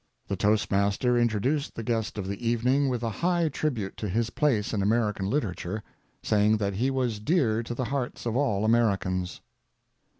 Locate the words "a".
3.03-3.09